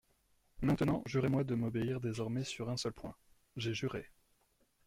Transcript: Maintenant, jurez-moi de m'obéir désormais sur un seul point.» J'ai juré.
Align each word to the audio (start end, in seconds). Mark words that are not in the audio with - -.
Maintenant, 0.63 1.03
jurez-moi 1.05 1.43
de 1.43 1.53
m'obéir 1.53 1.99
désormais 2.01 2.43
sur 2.43 2.71
un 2.71 2.75
seul 2.75 2.91
point.» 2.91 3.13
J'ai 3.55 3.75
juré. 3.75 4.09